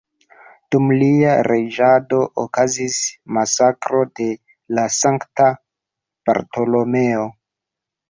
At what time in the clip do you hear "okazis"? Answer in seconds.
2.45-2.99